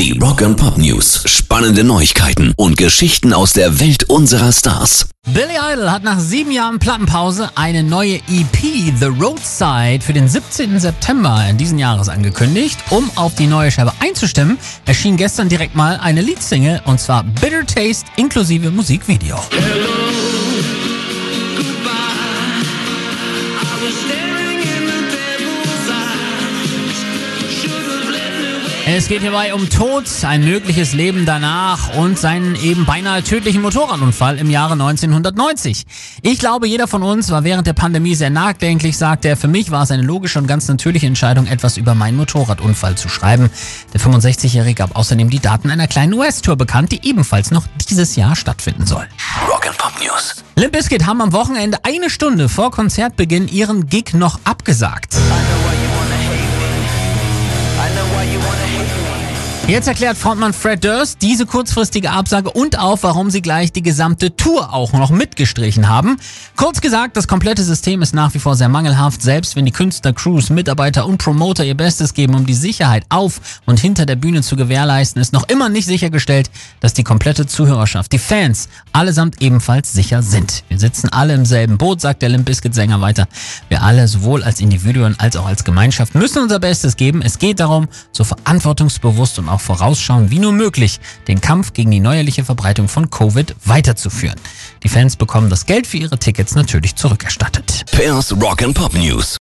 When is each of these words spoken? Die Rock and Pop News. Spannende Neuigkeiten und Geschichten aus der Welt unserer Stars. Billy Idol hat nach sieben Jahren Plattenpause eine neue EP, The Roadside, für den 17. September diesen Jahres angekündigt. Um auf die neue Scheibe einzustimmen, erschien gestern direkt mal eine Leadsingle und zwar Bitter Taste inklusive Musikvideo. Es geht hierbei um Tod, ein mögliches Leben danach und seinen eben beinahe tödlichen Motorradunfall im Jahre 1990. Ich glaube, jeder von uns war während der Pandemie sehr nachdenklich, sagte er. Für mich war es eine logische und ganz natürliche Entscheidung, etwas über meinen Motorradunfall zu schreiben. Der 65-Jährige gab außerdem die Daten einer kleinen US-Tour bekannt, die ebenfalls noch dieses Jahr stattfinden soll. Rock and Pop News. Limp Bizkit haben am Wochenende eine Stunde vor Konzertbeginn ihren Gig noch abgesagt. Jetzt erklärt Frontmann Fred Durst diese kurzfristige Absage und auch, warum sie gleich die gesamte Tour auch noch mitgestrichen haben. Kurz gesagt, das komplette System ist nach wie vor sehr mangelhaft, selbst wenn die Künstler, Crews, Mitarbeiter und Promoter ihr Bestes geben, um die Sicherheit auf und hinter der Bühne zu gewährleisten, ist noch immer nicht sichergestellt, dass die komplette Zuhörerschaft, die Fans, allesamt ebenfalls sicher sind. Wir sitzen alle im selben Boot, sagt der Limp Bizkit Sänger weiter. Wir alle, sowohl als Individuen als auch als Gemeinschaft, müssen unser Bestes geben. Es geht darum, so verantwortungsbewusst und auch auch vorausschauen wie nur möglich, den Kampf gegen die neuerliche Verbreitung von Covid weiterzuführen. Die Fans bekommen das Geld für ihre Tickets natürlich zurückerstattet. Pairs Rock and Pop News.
Die 0.00 0.18
Rock 0.18 0.40
and 0.40 0.56
Pop 0.56 0.78
News. 0.78 1.24
Spannende 1.26 1.84
Neuigkeiten 1.84 2.54
und 2.56 2.78
Geschichten 2.78 3.34
aus 3.34 3.52
der 3.52 3.80
Welt 3.80 4.04
unserer 4.04 4.50
Stars. 4.50 5.10
Billy 5.28 5.58
Idol 5.74 5.90
hat 5.90 6.04
nach 6.04 6.18
sieben 6.18 6.50
Jahren 6.52 6.78
Plattenpause 6.78 7.50
eine 7.54 7.82
neue 7.82 8.14
EP, 8.14 8.96
The 8.98 9.08
Roadside, 9.20 10.00
für 10.00 10.14
den 10.14 10.26
17. 10.26 10.80
September 10.80 11.52
diesen 11.52 11.78
Jahres 11.78 12.08
angekündigt. 12.08 12.78
Um 12.88 13.10
auf 13.16 13.34
die 13.34 13.46
neue 13.46 13.70
Scheibe 13.70 13.92
einzustimmen, 14.00 14.56
erschien 14.86 15.18
gestern 15.18 15.50
direkt 15.50 15.74
mal 15.74 16.00
eine 16.02 16.22
Leadsingle 16.22 16.80
und 16.86 16.98
zwar 16.98 17.22
Bitter 17.22 17.66
Taste 17.66 18.06
inklusive 18.16 18.70
Musikvideo. 18.70 19.36
Es 28.86 29.08
geht 29.08 29.20
hierbei 29.20 29.54
um 29.54 29.68
Tod, 29.68 30.04
ein 30.22 30.44
mögliches 30.44 30.94
Leben 30.94 31.26
danach 31.26 31.94
und 31.96 32.18
seinen 32.18 32.56
eben 32.56 32.86
beinahe 32.86 33.22
tödlichen 33.22 33.62
Motorradunfall 33.62 34.38
im 34.38 34.50
Jahre 34.50 34.72
1990. 34.72 35.84
Ich 36.22 36.38
glaube, 36.38 36.66
jeder 36.66 36.88
von 36.88 37.02
uns 37.02 37.30
war 37.30 37.44
während 37.44 37.66
der 37.66 37.74
Pandemie 37.74 38.14
sehr 38.14 38.30
nachdenklich, 38.30 38.96
sagte 38.96 39.28
er. 39.28 39.36
Für 39.36 39.48
mich 39.48 39.70
war 39.70 39.82
es 39.82 39.90
eine 39.90 40.02
logische 40.02 40.38
und 40.38 40.46
ganz 40.46 40.66
natürliche 40.66 41.06
Entscheidung, 41.06 41.46
etwas 41.46 41.76
über 41.76 41.94
meinen 41.94 42.16
Motorradunfall 42.16 42.96
zu 42.96 43.08
schreiben. 43.08 43.50
Der 43.92 44.00
65-Jährige 44.00 44.74
gab 44.74 44.96
außerdem 44.96 45.30
die 45.30 45.40
Daten 45.40 45.70
einer 45.70 45.86
kleinen 45.86 46.14
US-Tour 46.14 46.56
bekannt, 46.56 46.90
die 46.90 47.06
ebenfalls 47.06 47.50
noch 47.50 47.64
dieses 47.88 48.16
Jahr 48.16 48.34
stattfinden 48.34 48.86
soll. 48.86 49.06
Rock 49.48 49.66
and 49.66 49.78
Pop 49.78 49.92
News. 50.02 50.42
Limp 50.56 50.72
Bizkit 50.72 51.06
haben 51.06 51.20
am 51.20 51.32
Wochenende 51.32 51.78
eine 51.84 52.10
Stunde 52.10 52.48
vor 52.48 52.70
Konzertbeginn 52.70 53.46
ihren 53.48 53.86
Gig 53.86 54.14
noch 54.14 54.40
abgesagt. 54.44 55.16
Jetzt 59.70 59.86
erklärt 59.86 60.16
Frontmann 60.16 60.52
Fred 60.52 60.82
Durst 60.82 61.22
diese 61.22 61.46
kurzfristige 61.46 62.10
Absage 62.10 62.50
und 62.50 62.76
auch, 62.76 62.98
warum 63.02 63.30
sie 63.30 63.40
gleich 63.40 63.70
die 63.70 63.82
gesamte 63.82 64.34
Tour 64.34 64.74
auch 64.74 64.92
noch 64.92 65.10
mitgestrichen 65.10 65.88
haben. 65.88 66.16
Kurz 66.56 66.80
gesagt, 66.80 67.16
das 67.16 67.28
komplette 67.28 67.62
System 67.62 68.02
ist 68.02 68.12
nach 68.12 68.34
wie 68.34 68.40
vor 68.40 68.56
sehr 68.56 68.68
mangelhaft, 68.68 69.22
selbst 69.22 69.54
wenn 69.54 69.64
die 69.64 69.70
Künstler, 69.70 70.12
Crews, 70.12 70.50
Mitarbeiter 70.50 71.06
und 71.06 71.18
Promoter 71.18 71.64
ihr 71.64 71.76
Bestes 71.76 72.14
geben, 72.14 72.34
um 72.34 72.46
die 72.46 72.54
Sicherheit 72.54 73.04
auf 73.10 73.60
und 73.64 73.78
hinter 73.78 74.06
der 74.06 74.16
Bühne 74.16 74.42
zu 74.42 74.56
gewährleisten, 74.56 75.22
ist 75.22 75.32
noch 75.32 75.48
immer 75.48 75.68
nicht 75.68 75.86
sichergestellt, 75.86 76.50
dass 76.80 76.92
die 76.92 77.04
komplette 77.04 77.46
Zuhörerschaft, 77.46 78.10
die 78.10 78.18
Fans, 78.18 78.68
allesamt 78.90 79.40
ebenfalls 79.40 79.92
sicher 79.92 80.24
sind. 80.24 80.64
Wir 80.66 80.80
sitzen 80.80 81.10
alle 81.10 81.34
im 81.34 81.44
selben 81.44 81.78
Boot, 81.78 82.00
sagt 82.00 82.22
der 82.22 82.30
Limp 82.30 82.46
Bizkit 82.46 82.74
Sänger 82.74 83.00
weiter. 83.00 83.28
Wir 83.68 83.82
alle, 83.82 84.08
sowohl 84.08 84.42
als 84.42 84.58
Individuen 84.58 85.14
als 85.20 85.36
auch 85.36 85.46
als 85.46 85.62
Gemeinschaft, 85.62 86.16
müssen 86.16 86.42
unser 86.42 86.58
Bestes 86.58 86.96
geben. 86.96 87.22
Es 87.22 87.38
geht 87.38 87.60
darum, 87.60 87.86
so 88.10 88.24
verantwortungsbewusst 88.24 89.38
und 89.38 89.48
auch 89.48 89.59
auch 89.60 89.76
vorausschauen 89.76 90.30
wie 90.30 90.38
nur 90.38 90.52
möglich, 90.52 91.00
den 91.28 91.40
Kampf 91.40 91.72
gegen 91.72 91.90
die 91.90 92.00
neuerliche 92.00 92.44
Verbreitung 92.44 92.88
von 92.88 93.10
Covid 93.10 93.54
weiterzuführen. 93.64 94.40
Die 94.82 94.88
Fans 94.88 95.16
bekommen 95.16 95.50
das 95.50 95.66
Geld 95.66 95.86
für 95.86 95.98
ihre 95.98 96.18
Tickets 96.18 96.54
natürlich 96.54 96.96
zurückerstattet. 96.96 97.84
Pairs 97.92 98.32
Rock 98.40 98.62
and 98.62 98.74
Pop 98.74 98.94
News. 98.94 99.38